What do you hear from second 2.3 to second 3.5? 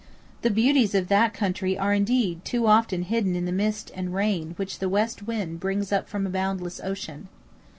too often hidden in